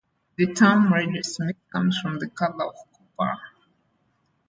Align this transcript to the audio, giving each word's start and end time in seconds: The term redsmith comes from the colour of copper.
The 0.35 0.51
term 0.55 0.87
redsmith 0.91 1.57
comes 1.71 1.95
from 1.99 2.17
the 2.17 2.27
colour 2.27 2.65
of 2.69 2.75
copper. 2.91 3.39